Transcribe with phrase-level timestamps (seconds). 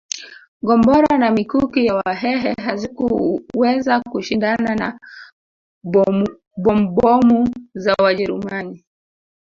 [0.67, 4.99] Gombora na mikuki ya Wahehe hazikuweza kushindana na
[6.63, 8.85] bombomu za Wajerumani